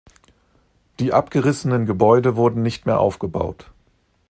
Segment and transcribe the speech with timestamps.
[0.99, 3.69] Die abgerissenen Gebäude wurden nicht mehr aufgebaut.